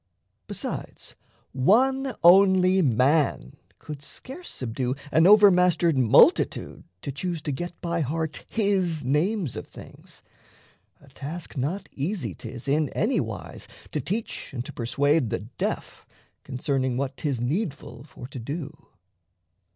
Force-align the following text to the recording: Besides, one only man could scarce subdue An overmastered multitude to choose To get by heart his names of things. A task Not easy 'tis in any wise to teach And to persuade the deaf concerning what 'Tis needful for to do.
Besides, 0.47 1.13
one 1.51 2.15
only 2.23 2.81
man 2.81 3.57
could 3.77 4.01
scarce 4.01 4.49
subdue 4.49 4.95
An 5.11 5.27
overmastered 5.27 5.95
multitude 5.95 6.85
to 7.03 7.11
choose 7.11 7.39
To 7.43 7.51
get 7.51 7.79
by 7.81 8.01
heart 8.01 8.43
his 8.49 9.05
names 9.05 9.55
of 9.55 9.67
things. 9.67 10.23
A 11.01 11.09
task 11.09 11.55
Not 11.55 11.87
easy 11.93 12.33
'tis 12.33 12.67
in 12.67 12.89
any 12.93 13.19
wise 13.19 13.67
to 13.91 14.01
teach 14.01 14.51
And 14.55 14.65
to 14.65 14.73
persuade 14.73 15.29
the 15.29 15.41
deaf 15.59 16.07
concerning 16.43 16.97
what 16.97 17.15
'Tis 17.17 17.39
needful 17.39 18.03
for 18.05 18.25
to 18.29 18.39
do. 18.39 18.73